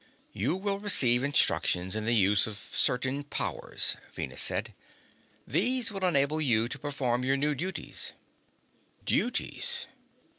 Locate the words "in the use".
1.95-2.47